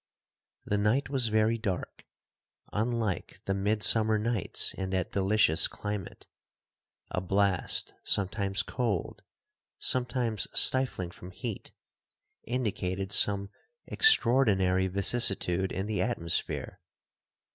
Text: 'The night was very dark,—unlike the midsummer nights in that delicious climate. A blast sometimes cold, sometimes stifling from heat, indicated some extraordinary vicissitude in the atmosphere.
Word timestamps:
'The 0.65 0.79
night 0.79 1.09
was 1.11 1.27
very 1.27 1.59
dark,—unlike 1.59 3.39
the 3.45 3.53
midsummer 3.53 4.17
nights 4.17 4.73
in 4.73 4.89
that 4.89 5.11
delicious 5.11 5.67
climate. 5.67 6.25
A 7.11 7.21
blast 7.21 7.93
sometimes 8.03 8.63
cold, 8.63 9.21
sometimes 9.77 10.47
stifling 10.59 11.11
from 11.11 11.29
heat, 11.29 11.71
indicated 12.45 13.11
some 13.11 13.51
extraordinary 13.85 14.87
vicissitude 14.87 15.71
in 15.71 15.85
the 15.85 16.01
atmosphere. 16.01 16.79